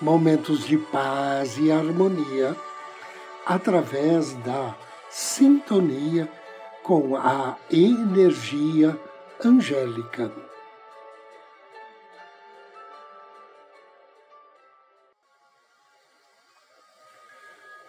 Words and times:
momentos 0.00 0.64
de 0.66 0.78
paz 0.78 1.58
e 1.58 1.72
harmonia 1.72 2.56
através 3.44 4.34
da 4.44 4.76
sintonia 5.10 6.30
com 6.82 7.16
a 7.16 7.56
energia 7.70 8.98
angélica. 9.44 10.32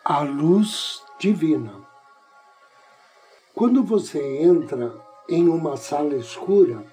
A 0.04 0.22
luz 0.22 1.04
divina. 1.20 1.88
Quando 3.54 3.84
você 3.84 4.42
entra 4.42 5.00
em 5.28 5.48
uma 5.48 5.78
sala 5.78 6.16
escura, 6.16 6.84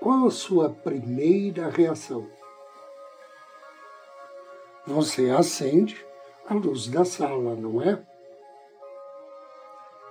qual 0.00 0.26
a 0.26 0.30
sua 0.30 0.70
primeira 0.70 1.68
reação? 1.68 2.41
Você 4.86 5.30
acende 5.30 6.04
a 6.48 6.54
luz 6.54 6.88
da 6.88 7.04
sala, 7.04 7.54
não 7.54 7.80
é? 7.80 8.02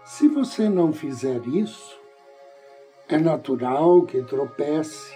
Se 0.06 0.30
você 0.30 0.70
não 0.70 0.94
fizer 0.94 1.46
isso, 1.48 2.00
é 3.10 3.18
natural 3.18 4.04
que 4.04 4.24
tropece 4.24 5.14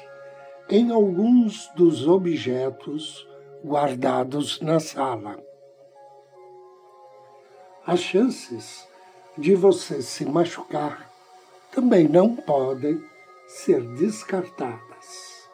em 0.70 0.92
alguns 0.92 1.70
dos 1.76 2.06
objetos 2.06 3.26
guardados 3.64 4.60
na 4.60 4.80
sala. 4.80 5.42
As 7.88 8.02
chances 8.02 8.86
de 9.38 9.56
você 9.56 10.02
se 10.02 10.26
machucar 10.26 11.10
também 11.72 12.08
não 12.08 12.36
podem 12.36 13.02
ser 13.48 13.82
descartadas. 13.96 15.50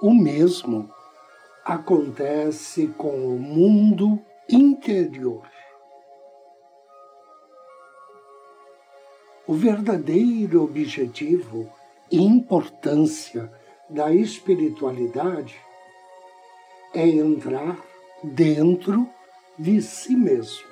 O 0.00 0.14
mesmo 0.14 0.90
acontece 1.68 2.86
com 2.96 3.14
o 3.26 3.38
mundo 3.38 4.18
interior. 4.48 5.46
O 9.46 9.52
verdadeiro 9.52 10.64
objetivo 10.64 11.70
e 12.10 12.22
importância 12.22 13.52
da 13.86 14.10
espiritualidade 14.10 15.60
é 16.94 17.06
entrar 17.06 17.78
dentro 18.24 19.06
de 19.58 19.82
si 19.82 20.16
mesmo. 20.16 20.66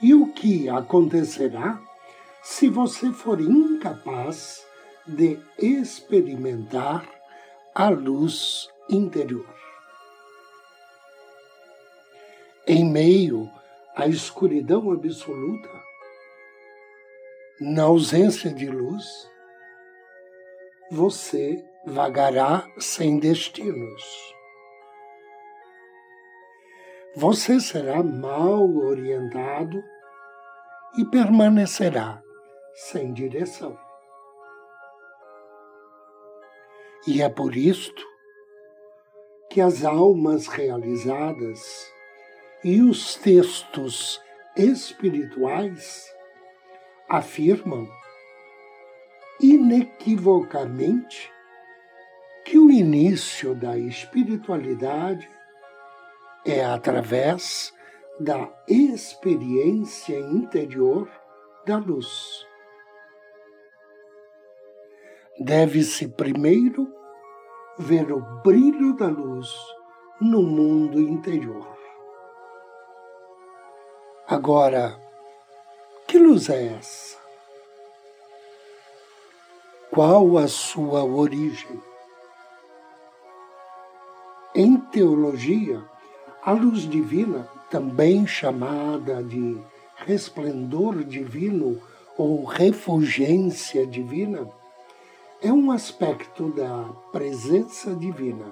E 0.00 0.14
o 0.14 0.28
que 0.28 0.70
acontecerá 0.70 1.78
se 2.42 2.70
você 2.70 3.12
for 3.12 3.42
incapaz 3.42 4.66
de 5.06 5.38
experimentar 5.58 7.19
a 7.74 7.88
luz 7.88 8.68
interior? 8.88 9.54
Em 12.66 12.84
meio 12.84 13.50
à 13.94 14.06
escuridão 14.06 14.90
absoluta, 14.92 15.68
na 17.60 17.84
ausência 17.84 18.52
de 18.52 18.66
luz, 18.66 19.04
você 20.90 21.64
vagará 21.86 22.66
sem 22.78 23.18
destinos. 23.18 24.34
Você 27.16 27.60
será 27.60 28.02
mal 28.02 28.68
orientado 28.76 29.82
e 30.98 31.04
permanecerá 31.04 32.22
sem 32.74 33.12
direção. 33.12 33.78
E 37.06 37.22
é 37.22 37.28
por 37.28 37.56
isto 37.56 38.06
que 39.48 39.60
as 39.60 39.84
almas 39.84 40.46
realizadas 40.46 41.90
e 42.62 42.82
os 42.82 43.16
textos 43.16 44.20
espirituais 44.56 46.14
afirmam 47.08 47.88
inequivocamente 49.40 51.32
que 52.44 52.58
o 52.58 52.70
início 52.70 53.54
da 53.54 53.78
espiritualidade 53.78 55.28
é 56.44 56.64
através 56.64 57.72
da 58.18 58.52
experiência 58.68 60.18
interior 60.18 61.10
da 61.66 61.78
luz. 61.78 62.49
Deve-se 65.42 66.06
primeiro 66.06 66.86
ver 67.78 68.12
o 68.12 68.20
brilho 68.44 68.94
da 68.94 69.06
luz 69.06 69.48
no 70.20 70.42
mundo 70.42 71.00
interior. 71.00 71.66
Agora, 74.28 75.00
que 76.06 76.18
luz 76.18 76.50
é 76.50 76.74
essa? 76.76 77.16
Qual 79.90 80.36
a 80.36 80.46
sua 80.46 81.04
origem? 81.04 81.80
Em 84.54 84.76
teologia, 84.76 85.82
a 86.42 86.52
luz 86.52 86.82
divina, 86.82 87.48
também 87.70 88.26
chamada 88.26 89.22
de 89.22 89.58
resplendor 89.96 91.02
divino 91.02 91.80
ou 92.18 92.44
refulgência 92.44 93.86
divina, 93.86 94.46
é 95.42 95.52
um 95.52 95.70
aspecto 95.70 96.50
da 96.52 96.84
presença 97.12 97.94
divina, 97.94 98.46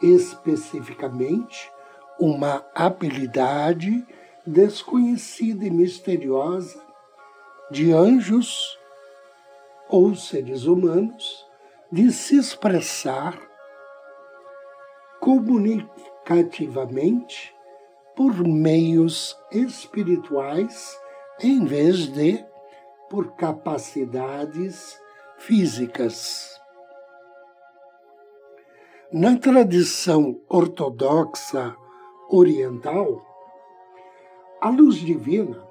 especificamente 0.00 1.70
uma 2.18 2.66
habilidade 2.74 4.04
desconhecida 4.46 5.64
e 5.64 5.70
misteriosa 5.70 6.82
de 7.70 7.92
anjos 7.92 8.78
ou 9.88 10.14
seres 10.14 10.64
humanos 10.64 11.46
de 11.90 12.12
se 12.12 12.36
expressar 12.36 13.40
comunicativamente 15.18 17.54
por 18.14 18.46
meios 18.46 19.34
espirituais 19.50 21.00
em 21.40 21.64
vez 21.64 22.06
de 22.06 22.44
por 23.10 23.32
capacidades 23.32 25.02
físicas. 25.46 26.58
Na 29.12 29.36
tradição 29.36 30.40
ortodoxa 30.48 31.76
oriental, 32.30 33.22
a 34.60 34.70
luz 34.70 34.96
divina 34.96 35.62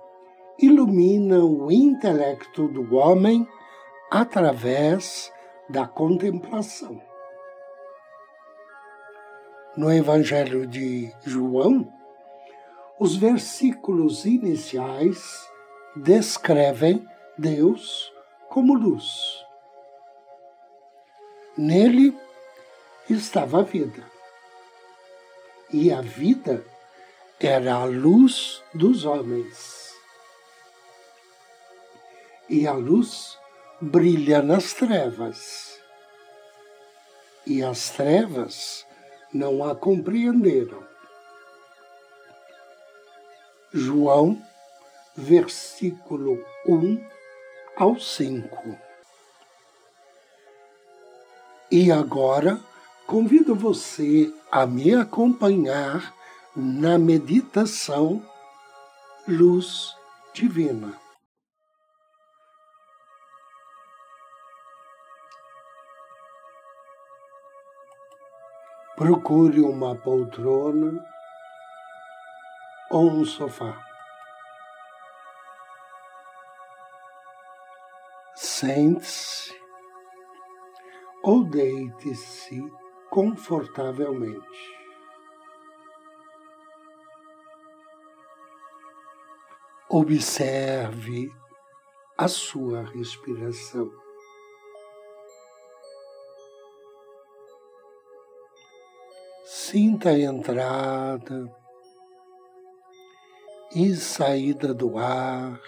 ilumina 0.59 1.43
o 1.43 1.71
intelecto 1.71 2.67
do 2.67 2.95
homem 2.95 3.47
através 4.11 5.33
da 5.67 5.87
contemplação. 5.87 7.01
No 9.75 9.91
Evangelho 9.91 10.67
de 10.67 11.11
João, 11.25 11.91
os 12.99 13.15
versículos 13.15 14.23
iniciais 14.23 15.49
descrevem 15.95 17.03
Deus 17.39 18.13
como 18.49 18.75
luz. 18.75 19.42
Nele 21.57 22.17
estava 23.07 23.59
a 23.59 23.63
vida. 23.63 24.03
E 25.71 25.93
a 25.93 26.01
vida 26.01 26.65
era 27.39 27.75
a 27.75 27.85
luz 27.85 28.63
dos 28.73 29.05
homens. 29.05 29.93
E 32.49 32.65
a 32.65 32.73
luz 32.73 33.37
brilha 33.79 34.41
nas 34.41 34.73
trevas. 34.73 35.79
E 37.45 37.63
as 37.63 37.91
trevas 37.91 38.83
não 39.31 39.63
a 39.63 39.75
compreenderam. 39.75 40.83
João, 43.71 44.41
versículo 45.15 46.43
1 46.67 47.07
ao 47.75 47.99
5. 47.99 48.92
E 51.75 51.91
agora 51.91 52.61
convido 53.07 53.55
você 53.55 54.31
a 54.51 54.63
me 54.63 54.93
acompanhar 54.93 56.13
na 56.55 56.99
meditação 56.99 58.23
Luz 59.27 59.97
Divina. 60.35 60.95
Procure 68.95 69.61
uma 69.61 69.95
poltrona 69.95 71.03
ou 72.91 73.09
um 73.09 73.25
sofá. 73.25 73.83
Sente-se 78.35 79.62
ou 81.23 81.43
deite-se 81.45 82.61
confortavelmente. 83.09 84.83
Observe 89.89 91.31
a 92.17 92.27
sua 92.27 92.83
respiração. 92.83 93.89
Sinta 99.45 100.09
a 100.09 100.19
entrada 100.19 101.55
e 103.75 103.95
saída 103.95 104.73
do 104.73 104.97
ar 104.97 105.61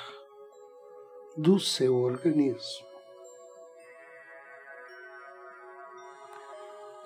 do 1.37 1.59
seu 1.59 1.95
organismo. 1.95 2.94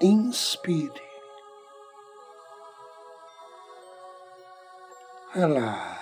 Inspire. 0.01 0.94
Relaxe. 5.36 6.00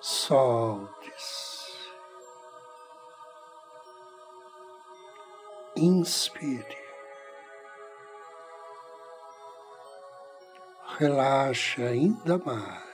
Solte-se. 0.00 1.66
Inspire. 5.76 6.64
Relaxe 10.98 11.82
ainda 11.82 12.38
mais. 12.38 12.85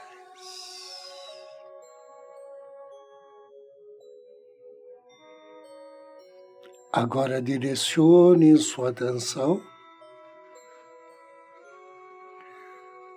Agora 6.95 7.41
direcione 7.41 8.55
sua 8.59 8.91
atenção 8.91 9.63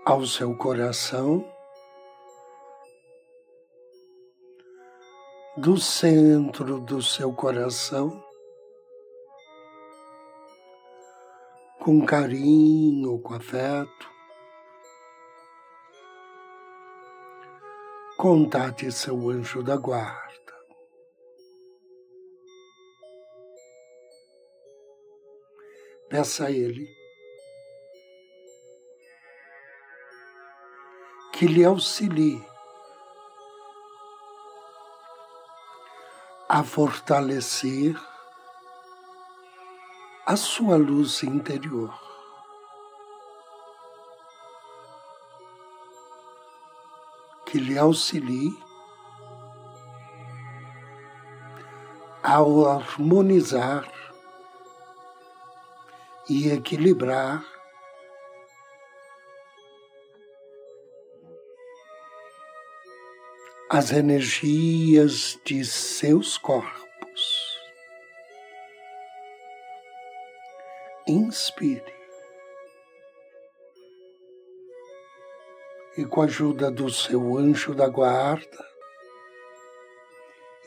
ao 0.06 0.26
seu 0.26 0.56
coração, 0.56 1.46
do 5.58 5.78
centro 5.78 6.80
do 6.80 7.02
seu 7.02 7.34
coração, 7.34 8.24
com 11.78 12.06
carinho, 12.06 13.20
com 13.20 13.34
afeto. 13.34 14.10
Contate 18.16 18.90
seu 18.90 19.30
anjo 19.30 19.62
da 19.62 19.76
guarda. 19.76 20.25
Peça 26.10 26.46
a 26.46 26.52
Ele 26.52 26.88
que 31.34 31.48
lhe 31.48 31.66
auxilie 31.66 32.42
a 36.48 36.64
fortalecer 36.64 37.94
a 40.26 40.38
sua 40.38 40.78
luz 40.78 41.24
interior. 41.24 41.94
Que 47.46 47.60
lhe 47.60 47.78
auxilie 47.78 48.58
ao 52.24 52.66
harmonizar 52.66 53.95
e 56.30 56.50
equilibrar 56.52 57.46
as 63.70 63.92
energias 63.92 65.40
de 65.44 65.66
seus 65.66 66.38
corpos. 66.38 67.60
Inspire. 71.08 71.94
E 75.98 76.06
com 76.06 76.22
a 76.22 76.26
ajuda 76.26 76.72
do 76.72 76.90
seu 76.90 77.38
anjo 77.38 77.74
da 77.74 77.88
guarda, 77.88 78.66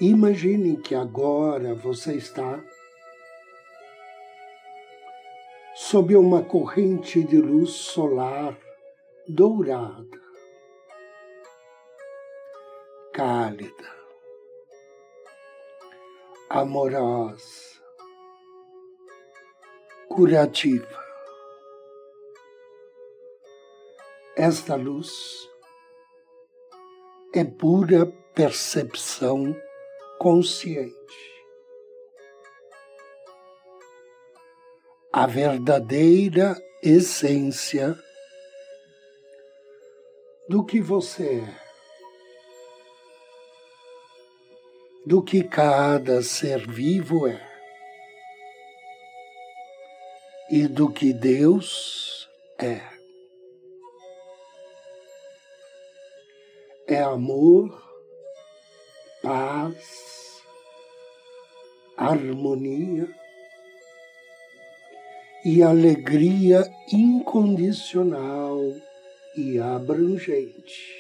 imagine 0.01 0.77
que 0.77 0.95
agora 0.95 1.75
você 1.75 2.15
está 2.15 2.63
sob 5.91 6.15
uma 6.15 6.43
corrente 6.43 7.25
de 7.25 7.41
luz 7.41 7.71
solar 7.71 8.55
dourada, 9.27 10.21
cálida, 13.15 13.97
amorosa, 16.51 17.81
curativa. 20.11 21.03
Esta 24.37 24.77
luz 24.77 25.49
é 27.35 27.45
pura 27.45 28.05
percepção 28.35 29.57
consciente. 30.19 31.38
A 35.13 35.27
verdadeira 35.27 36.55
essência 36.83 37.99
do 40.49 40.65
que 40.65 40.81
você 40.81 41.41
é, 41.41 41.69
do 45.07 45.23
que 45.23 45.43
cada 45.43 46.23
ser 46.23 46.67
vivo 46.67 47.27
é 47.27 47.49
e 50.51 50.67
do 50.67 50.91
que 50.91 51.13
Deus 51.13 52.29
é. 52.59 52.81
É 56.87 57.03
amor, 57.03 57.83
paz, 59.23 60.43
harmonia 61.97 63.09
e 65.45 65.63
alegria 65.63 66.69
incondicional 66.93 68.59
e 69.37 69.59
abrangente. 69.59 70.99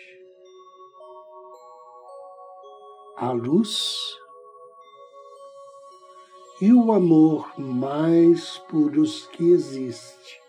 A 3.16 3.32
luz 3.32 3.96
e 6.60 6.72
o 6.72 6.92
amor 6.92 7.52
mais 7.58 8.58
puros 8.68 9.26
que 9.28 9.50
existe. 9.50 10.40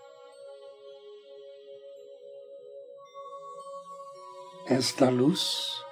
Esta 4.68 5.10
luz 5.10 5.84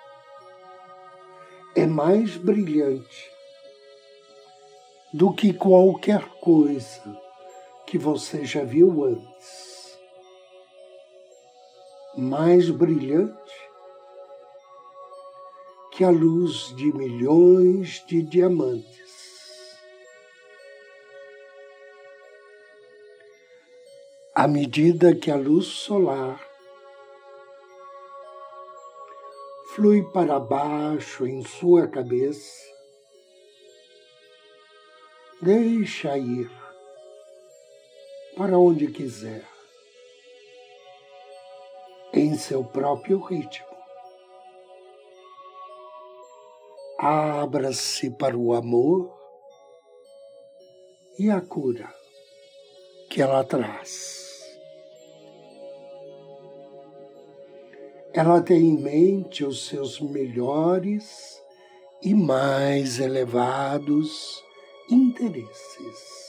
é 1.75 1.87
mais 1.87 2.37
brilhante 2.37 3.31
do 5.11 5.33
que 5.33 5.51
qualquer 5.51 6.29
coisa 6.39 7.26
que 7.87 7.97
você 7.97 8.45
já 8.45 8.63
viu 8.63 9.03
antes. 9.03 9.97
Mais 12.15 12.69
brilhante 12.69 13.33
que 15.93 16.03
a 16.03 16.11
luz 16.11 16.75
de 16.75 16.93
milhões 16.93 18.05
de 18.05 18.21
diamantes. 18.21 18.97
À 24.35 24.47
medida 24.47 25.15
que 25.15 25.31
a 25.31 25.35
luz 25.35 25.65
solar 25.65 26.39
flui 29.73 30.03
para 30.11 30.39
baixo 30.39 31.25
em 31.25 31.43
sua 31.43 31.87
cabeça, 31.87 32.67
Deixa 35.39 36.17
ir 36.17 36.49
para 38.37 38.55
onde 38.59 38.85
quiser, 38.91 39.43
em 42.13 42.37
seu 42.37 42.63
próprio 42.63 43.19
ritmo. 43.19 43.65
Abra-se 46.99 48.11
para 48.11 48.37
o 48.37 48.53
amor 48.53 49.11
e 51.17 51.31
a 51.31 51.41
cura 51.41 51.91
que 53.09 53.23
ela 53.23 53.43
traz. 53.43 54.15
Ela 58.13 58.41
tem 58.41 58.69
em 58.69 58.77
mente 58.77 59.43
os 59.43 59.67
seus 59.67 59.99
melhores 59.99 61.41
e 62.03 62.13
mais 62.13 62.99
elevados 62.99 64.43
interesses. 64.89 66.26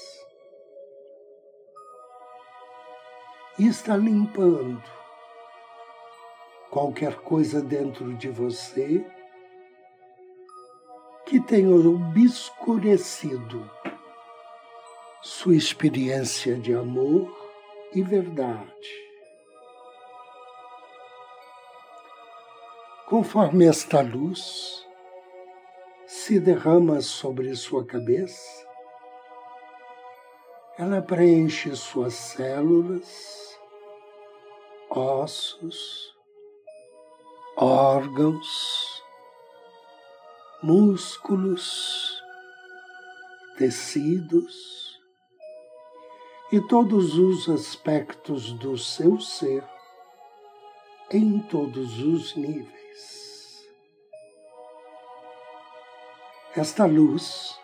E 3.59 3.67
está 3.67 3.97
limpando 3.97 4.83
qualquer 6.71 7.17
coisa 7.17 7.61
dentro 7.61 8.15
de 8.15 8.29
você 8.29 9.05
que 11.27 11.41
tenha 11.41 11.75
obscurecido 11.75 13.69
sua 15.21 15.57
experiência 15.57 16.57
de 16.57 16.73
amor 16.73 17.29
e 17.93 18.03
verdade. 18.03 19.09
Conforme 23.07 23.67
esta 23.67 24.03
luz 24.03 24.87
se 26.07 26.39
derrama 26.39 27.01
sobre 27.01 27.57
sua 27.57 27.85
cabeça, 27.85 28.68
ela 30.79 31.03
preenche 31.03 31.75
suas 31.75 32.15
células, 32.15 33.59
ossos, 34.89 36.17
órgãos, 37.57 39.03
músculos, 40.63 42.23
tecidos 43.57 44.97
e 46.53 46.61
todos 46.61 47.19
os 47.19 47.49
aspectos 47.49 48.53
do 48.53 48.79
seu 48.79 49.21
ser 49.21 49.65
em 51.11 51.41
todos 51.41 51.99
os 51.99 52.37
níveis. 52.37 53.69
Esta 56.55 56.87
luz 56.87 57.59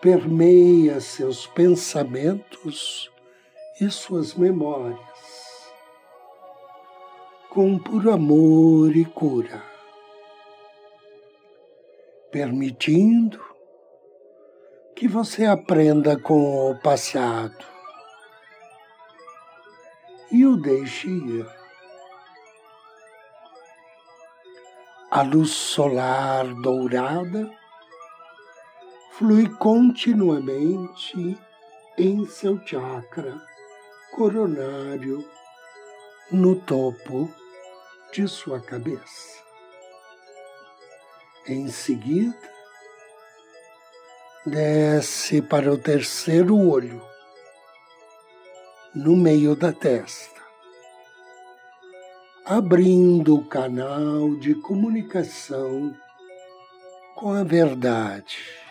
permeia 0.00 1.00
seus 1.00 1.46
pensamentos 1.46 3.10
e 3.80 3.90
suas 3.90 4.34
memórias 4.34 5.08
com 7.48 7.76
puro 7.78 8.12
amor 8.12 8.94
e 8.94 9.04
cura, 9.04 9.64
permitindo 12.30 13.42
que 14.94 15.08
você 15.08 15.44
aprenda 15.44 16.16
com 16.16 16.70
o 16.70 16.78
passado 16.78 17.64
e 20.30 20.44
o 20.46 20.56
deixe 20.56 21.08
ir. 21.08 21.46
A 25.10 25.22
luz 25.22 25.50
solar 25.50 26.46
dourada 26.62 27.57
flui 29.18 29.48
continuamente 29.56 31.36
em 31.98 32.24
seu 32.24 32.56
chakra 32.64 33.42
coronário 34.12 35.28
no 36.30 36.54
topo 36.54 37.28
de 38.12 38.28
sua 38.28 38.60
cabeça. 38.60 39.42
Em 41.48 41.66
seguida, 41.66 42.38
desce 44.46 45.42
para 45.42 45.72
o 45.72 45.76
terceiro 45.76 46.56
olho, 46.56 47.02
no 48.94 49.16
meio 49.16 49.56
da 49.56 49.72
testa 49.72 50.38
abrindo 52.44 53.34
o 53.34 53.44
canal 53.44 54.36
de 54.36 54.54
comunicação 54.54 55.94
com 57.14 57.32
a 57.32 57.42
verdade. 57.42 58.67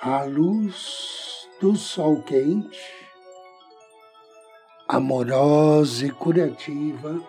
A 0.00 0.22
luz 0.24 1.48
do 1.60 1.74
sol 1.74 2.22
quente, 2.22 2.80
amorosa 4.86 6.06
e 6.06 6.10
curativa, 6.10 7.20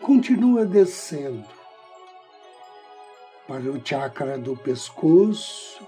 continua 0.00 0.64
descendo 0.64 1.48
para 3.46 3.70
o 3.70 3.80
chakra 3.84 4.38
do 4.38 4.56
pescoço 4.56 5.86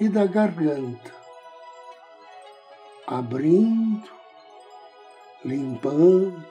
e 0.00 0.08
da 0.08 0.26
garganta, 0.26 1.14
abrindo 3.06 4.20
limpando, 5.44 6.46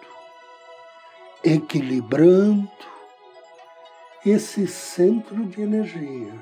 equilibrando 1.44 2.70
esse 4.26 4.68
centro 4.68 5.46
de 5.46 5.62
energia, 5.62 6.34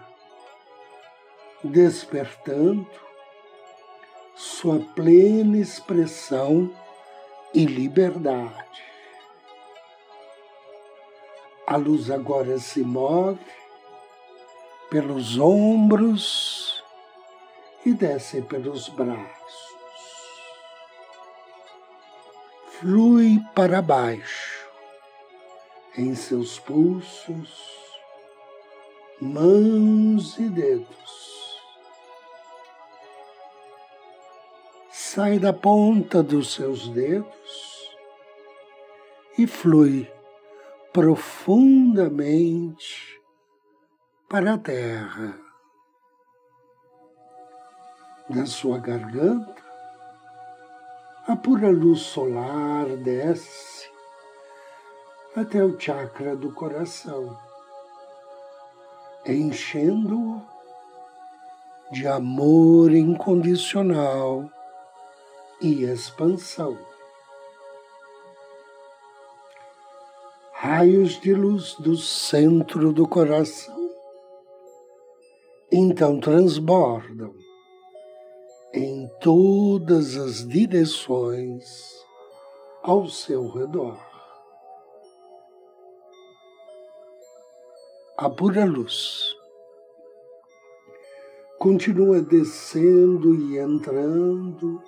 despertando 1.63 2.87
sua 4.35 4.79
plena 4.95 5.57
expressão 5.57 6.71
e 7.53 7.65
liberdade. 7.65 8.83
A 11.65 11.75
luz 11.75 12.09
agora 12.09 12.57
se 12.59 12.81
move 12.81 13.39
pelos 14.89 15.37
ombros 15.37 16.83
e 17.85 17.93
desce 17.93 18.41
pelos 18.41 18.87
braços 18.89 19.37
flui 22.79 23.41
para 23.55 23.81
baixo 23.81 24.69
em 25.97 26.13
seus 26.13 26.59
pulsos, 26.59 27.49
mãos 29.19 30.37
e 30.37 30.47
dedos. 30.47 31.26
Sai 35.17 35.39
da 35.39 35.51
ponta 35.51 36.21
dos 36.21 36.53
seus 36.53 36.89
dedos 36.89 37.97
e 39.35 39.47
flui 39.47 40.07
profundamente 40.93 43.19
para 44.29 44.53
a 44.53 44.59
terra. 44.59 45.39
Da 48.29 48.45
sua 48.45 48.77
garganta 48.77 49.63
a 51.27 51.35
pura 51.35 51.71
luz 51.71 52.01
solar 52.01 52.85
desce 52.97 53.89
até 55.35 55.65
o 55.65 55.79
chakra 55.79 56.35
do 56.35 56.53
coração, 56.53 57.35
enchendo-o 59.25 60.39
de 61.91 62.07
amor 62.07 62.93
incondicional 62.93 64.51
e 65.61 65.83
expansão. 65.83 66.77
Raios 70.53 71.19
de 71.19 71.33
luz 71.33 71.75
do 71.75 71.95
centro 71.95 72.91
do 72.91 73.07
coração 73.07 73.77
então 75.71 76.19
transbordam 76.19 77.33
em 78.73 79.07
todas 79.19 80.15
as 80.15 80.47
direções 80.47 81.65
ao 82.81 83.07
seu 83.07 83.49
redor. 83.49 83.99
A 88.17 88.29
pura 88.29 88.65
luz 88.65 89.35
continua 91.59 92.21
descendo 92.21 93.35
e 93.35 93.57
entrando 93.57 94.81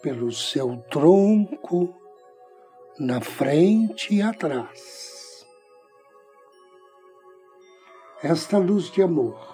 pelo 0.00 0.32
seu 0.32 0.78
tronco, 0.90 1.94
na 2.98 3.20
frente 3.20 4.14
e 4.14 4.22
atrás. 4.22 5.46
Esta 8.22 8.58
luz 8.58 8.90
de 8.90 9.02
amor 9.02 9.50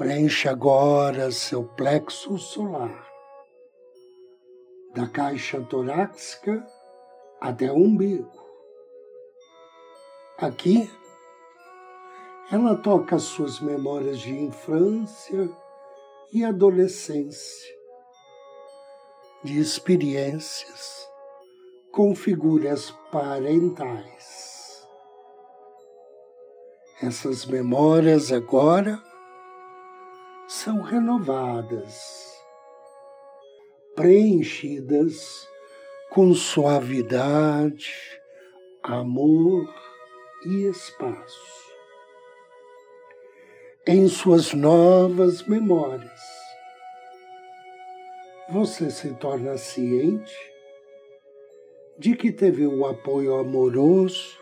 Preenche 0.00 0.48
agora 0.48 1.30
seu 1.30 1.62
plexo 1.62 2.38
solar, 2.38 3.06
da 4.94 5.06
caixa 5.06 5.60
torácica 5.60 6.66
até 7.38 7.70
o 7.70 7.76
umbigo. 7.76 8.32
Aqui 10.38 10.90
Ela 12.50 12.76
toca 12.76 13.16
as 13.16 13.24
suas 13.24 13.60
memórias 13.60 14.20
de 14.20 14.32
infância 14.32 15.50
e 16.32 16.46
adolescência, 16.46 17.76
de 19.42 19.58
experiências 19.58 21.08
com 21.92 22.14
figuras 22.14 22.90
parentais. 23.10 24.86
Essas 27.02 27.46
memórias 27.46 28.30
agora 28.30 29.02
são 30.46 30.82
renovadas, 30.82 32.34
preenchidas 33.96 35.48
com 36.10 36.34
suavidade, 36.34 37.94
amor 38.82 39.72
e 40.44 40.64
espaço. 40.66 41.70
Em 43.86 44.06
suas 44.08 44.52
novas 44.52 45.42
memórias, 45.46 46.39
você 48.50 48.90
se 48.90 49.14
torna 49.14 49.56
ciente 49.56 50.34
de 51.96 52.16
que 52.16 52.32
teve 52.32 52.66
o 52.66 52.84
apoio 52.84 53.34
amoroso 53.34 54.36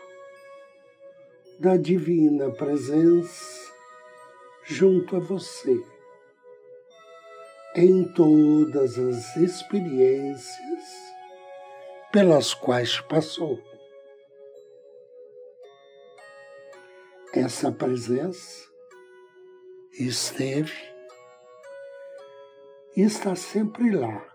da 1.59 1.77
divina 1.77 2.49
presença 2.49 3.71
junto 4.63 5.15
a 5.15 5.19
você 5.19 5.79
em 7.75 8.03
todas 8.13 8.97
as 8.97 9.35
experiências 9.37 10.83
pelas 12.11 12.53
quais 12.55 12.99
passou. 13.01 13.59
Essa 17.31 17.71
presença 17.71 18.67
esteve 19.93 20.98
está 23.01 23.35
sempre 23.35 23.91
lá, 23.91 24.25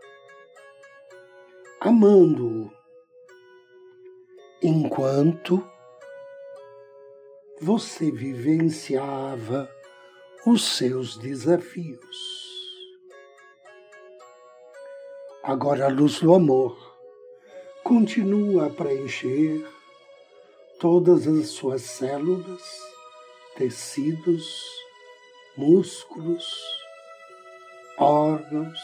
amando-o, 1.81 2.71
enquanto 4.63 5.63
você 7.61 8.11
vivenciava 8.11 9.71
os 10.47 10.65
seus 10.77 11.17
desafios. 11.17 12.45
Agora 15.43 15.87
a 15.87 15.89
luz 15.89 16.21
do 16.21 16.33
amor 16.35 16.97
continua 17.83 18.67
a 18.67 18.71
preencher 18.71 19.67
todas 20.81 21.27
as 21.27 21.49
suas 21.49 21.83
células, 21.83 22.63
tecidos, 23.57 24.65
músculos, 25.57 26.84
órgãos 27.99 28.81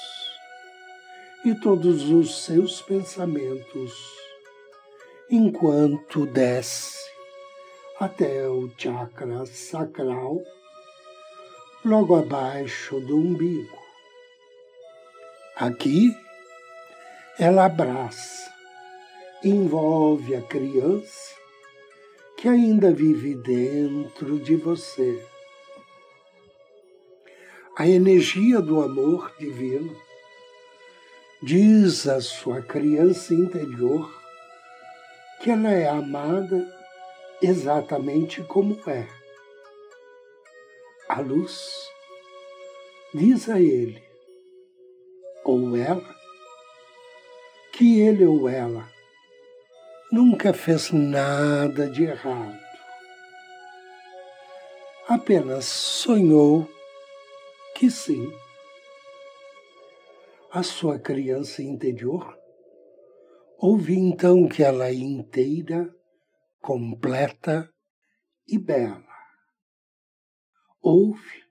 e 1.45 1.55
todos 1.55 2.09
os 2.11 2.45
seus 2.45 2.81
pensamentos, 2.83 3.93
enquanto 5.31 6.27
desce 6.27 6.99
até 7.99 8.49
o 8.49 8.71
chakra 8.79 9.45
sacral, 9.47 10.41
logo 11.85 12.17
abaixo 12.17 13.01
do 13.01 13.17
umbigo. 13.17 13.79
Aqui, 15.57 16.17
ela 17.39 17.67
abraça, 17.67 18.51
envolve 19.43 20.35
a 20.35 20.43
criança 20.43 21.35
que 22.37 22.49
ainda 22.49 22.93
vive 22.93 23.35
dentro 23.35 24.39
de 24.39 24.57
você. 24.57 25.23
A 27.81 27.89
energia 27.89 28.61
do 28.61 28.83
amor 28.83 29.33
divino 29.39 29.97
diz 31.43 32.07
à 32.07 32.21
sua 32.21 32.61
criança 32.61 33.33
interior 33.33 34.07
que 35.41 35.51
ela 35.51 35.71
é 35.71 35.89
amada 35.89 36.71
exatamente 37.41 38.43
como 38.43 38.79
é. 38.87 39.09
A 41.09 41.23
luz 41.23 41.71
diz 43.15 43.49
a 43.49 43.59
ele, 43.59 44.05
ou 45.43 45.75
ela, 45.75 46.15
que 47.73 47.99
ele 47.99 48.27
ou 48.27 48.47
ela 48.47 48.87
nunca 50.13 50.53
fez 50.53 50.91
nada 50.91 51.89
de 51.89 52.05
errado. 52.05 52.61
Apenas 55.09 55.65
sonhou 55.65 56.69
que 57.81 57.91
sim. 57.91 58.31
A 60.53 60.63
sua 60.63 60.99
criança 60.99 61.63
interior 61.63 62.39
ouve 63.57 63.99
então 63.99 64.47
que 64.47 64.63
ela 64.63 64.89
é 64.89 64.93
inteira, 64.93 65.91
completa 66.61 67.73
e 68.47 68.59
bela. 68.59 69.03
Ouve 70.83 71.43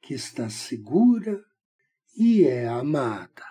que 0.00 0.14
está 0.14 0.48
segura 0.48 1.44
e 2.16 2.46
é 2.46 2.66
amada. 2.66 3.44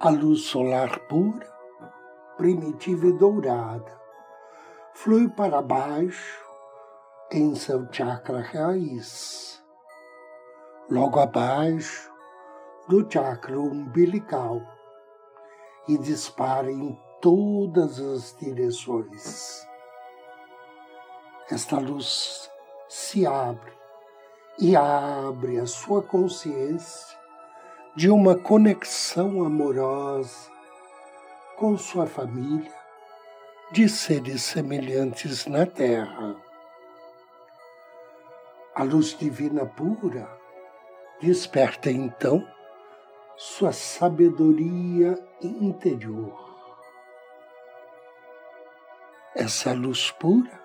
A 0.00 0.10
luz 0.10 0.46
solar 0.46 1.06
pura, 1.06 1.48
primitiva 2.36 3.06
e 3.06 3.16
dourada, 3.16 4.00
flui 4.94 5.28
para 5.28 5.62
baixo 5.62 6.41
em 7.34 7.54
seu 7.54 7.90
chakra 7.90 8.42
raiz, 8.42 9.62
logo 10.90 11.18
abaixo 11.18 12.12
do 12.86 13.10
chakra 13.10 13.58
umbilical 13.58 14.60
e 15.88 15.96
dispara 15.96 16.70
em 16.70 16.98
todas 17.22 17.98
as 17.98 18.36
direções. 18.38 19.66
Esta 21.50 21.78
luz 21.78 22.50
se 22.86 23.26
abre 23.26 23.72
e 24.58 24.76
abre 24.76 25.58
a 25.58 25.66
sua 25.66 26.02
consciência 26.02 27.18
de 27.96 28.10
uma 28.10 28.36
conexão 28.36 29.42
amorosa 29.42 30.50
com 31.56 31.78
sua 31.78 32.06
família 32.06 32.74
de 33.70 33.88
seres 33.88 34.42
semelhantes 34.42 35.46
na 35.46 35.64
Terra. 35.64 36.51
A 38.74 38.84
luz 38.84 39.16
divina 39.18 39.66
pura 39.66 40.26
desperta 41.20 41.90
então 41.90 42.42
sua 43.36 43.70
sabedoria 43.70 45.14
interior. 45.42 46.34
Essa 49.34 49.74
luz 49.74 50.10
pura 50.12 50.58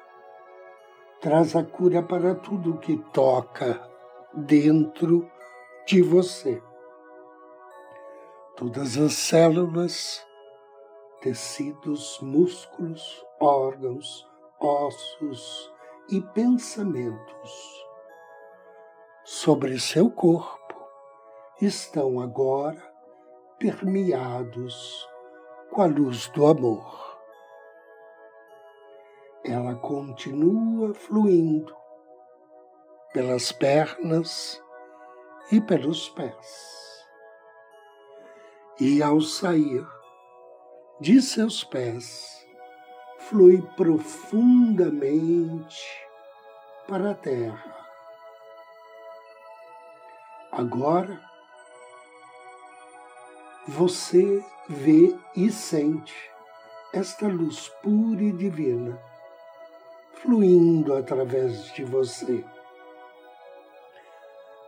traz 1.19 1.55
a 1.55 1.63
cura 1.63 2.01
para 2.01 2.33
tudo 2.33 2.77
que 2.77 2.97
toca 3.11 3.81
dentro 4.33 5.29
de 5.85 6.01
você 6.01 6.61
todas 8.57 8.97
as 8.97 9.13
células, 9.13 10.25
tecidos, 11.21 12.19
músculos, 12.21 13.23
órgãos, 13.39 14.27
ossos 14.59 15.71
e 16.09 16.19
pensamentos 16.21 17.86
sobre 19.29 19.77
seu 19.77 20.09
corpo 20.09 20.73
estão 21.61 22.21
agora 22.21 22.81
permeados 23.59 25.05
com 25.69 25.81
a 25.81 25.85
luz 25.85 26.29
do 26.29 26.47
amor. 26.47 27.19
Ela 29.43 29.75
continua 29.75 30.93
fluindo 30.93 31.75
pelas 33.11 33.51
pernas 33.51 34.63
e 35.51 35.59
pelos 35.59 36.07
pés 36.07 37.05
e 38.79 39.03
ao 39.03 39.19
sair 39.19 39.85
de 41.01 41.21
seus 41.21 41.65
pés, 41.65 42.47
flui 43.19 43.61
profundamente 43.75 45.83
para 46.87 47.11
a 47.11 47.13
terra. 47.13 47.76
Agora, 50.57 51.21
você 53.67 54.43
vê 54.67 55.15
e 55.35 55.51
sente 55.51 56.15
esta 56.91 57.27
luz 57.27 57.69
pura 57.83 58.23
e 58.23 58.31
divina 58.31 58.99
fluindo 60.15 60.95
através 60.95 61.71
de 61.73 61.83
você. 61.83 62.43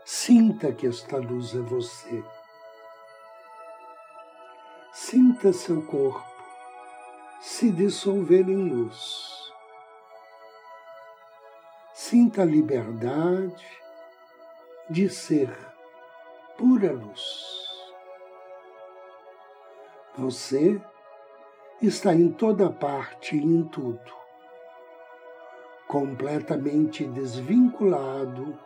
Sinta 0.05 0.71
que 0.71 0.85
esta 0.85 1.17
luz 1.17 1.55
é 1.55 1.59
você. 1.59 2.23
Sinta 4.93 5.51
seu 5.51 5.81
corpo 5.81 6.23
se 7.41 7.71
dissolver 7.71 8.47
em 8.47 8.69
luz 8.69 9.39
sinta 12.09 12.41
a 12.41 12.45
liberdade 12.45 13.67
de 14.89 15.07
ser 15.07 15.68
pura 16.59 16.91
luz. 16.91 17.65
Você 20.17 20.81
está 21.81 22.13
em 22.13 22.33
toda 22.33 22.69
parte 22.69 23.37
e 23.37 23.41
em 23.41 23.63
tudo, 23.63 24.11
completamente 25.87 27.05
desvinculado 27.05 28.59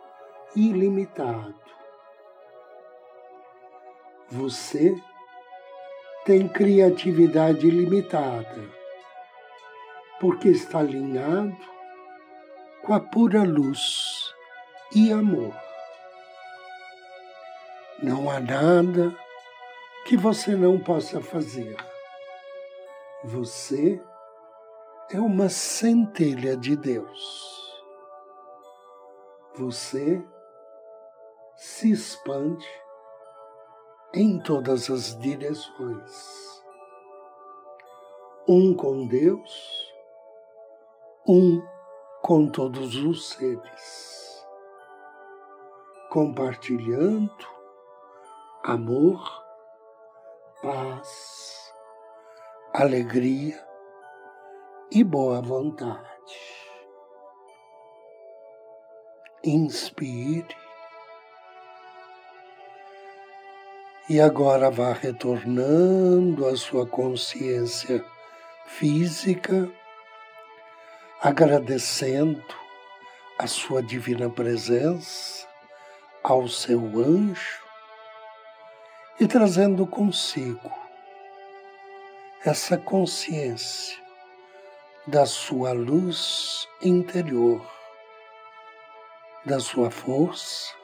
e 0.56 0.70
ilimitado. 0.70 1.54
Você 4.28 4.92
tem 6.24 6.48
criatividade 6.48 7.64
ilimitada, 7.64 8.68
porque 10.18 10.48
está 10.48 10.80
alinhado 10.80 11.56
com 12.82 12.92
a 12.92 12.98
pura 12.98 13.44
luz 13.44 14.34
e 14.92 15.12
amor. 15.12 15.63
Não 18.04 18.28
há 18.28 18.38
nada 18.38 19.16
que 20.04 20.14
você 20.14 20.54
não 20.54 20.78
possa 20.78 21.22
fazer. 21.22 21.74
Você 23.24 23.98
é 25.10 25.18
uma 25.18 25.48
centelha 25.48 26.54
de 26.54 26.76
Deus. 26.76 27.82
Você 29.54 30.22
se 31.56 31.92
expande 31.92 32.68
em 34.12 34.38
todas 34.38 34.90
as 34.90 35.18
direções. 35.18 36.62
Um 38.46 38.74
com 38.74 39.06
Deus, 39.06 39.90
um 41.26 41.58
com 42.20 42.50
todos 42.50 42.96
os 42.96 43.30
seres, 43.30 44.46
compartilhando 46.10 47.54
amor 48.64 49.44
paz, 50.62 51.70
alegria 52.72 53.62
e 54.90 55.04
boa 55.04 55.42
vontade. 55.42 56.02
Inspire. 59.44 60.56
E 64.08 64.18
agora 64.18 64.70
vá 64.70 64.94
retornando 64.94 66.46
à 66.46 66.56
sua 66.56 66.86
consciência 66.86 68.02
física, 68.64 69.70
agradecendo 71.20 72.42
a 73.38 73.46
sua 73.46 73.82
divina 73.82 74.30
presença, 74.30 75.46
ao 76.22 76.48
seu 76.48 76.80
anjo, 76.98 77.63
e 79.20 79.28
trazendo 79.28 79.86
consigo 79.86 80.72
essa 82.44 82.76
consciência 82.76 83.96
da 85.06 85.24
sua 85.24 85.72
luz 85.72 86.68
interior, 86.82 87.64
da 89.44 89.60
sua 89.60 89.90
força, 89.90 90.74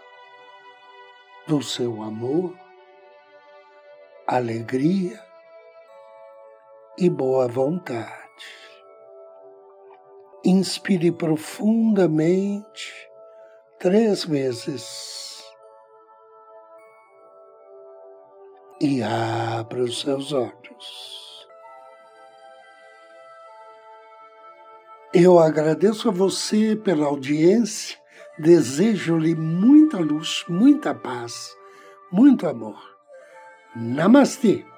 do 1.46 1.60
seu 1.62 2.02
amor, 2.02 2.56
alegria 4.26 5.20
e 6.96 7.10
boa 7.10 7.48
vontade. 7.48 8.20
Inspire 10.44 11.10
profundamente 11.10 12.94
três 13.78 14.24
vezes 14.24 15.29
e 18.80 19.02
abra 19.02 19.82
os 19.82 20.00
seus 20.00 20.32
olhos. 20.32 21.10
Eu 25.12 25.38
agradeço 25.38 26.08
a 26.08 26.12
você 26.12 26.76
pela 26.76 27.06
audiência, 27.06 27.98
desejo-lhe 28.38 29.34
muita 29.34 29.98
luz, 29.98 30.44
muita 30.48 30.94
paz, 30.94 31.54
muito 32.10 32.46
amor. 32.46 32.78
Namastê! 33.74 34.69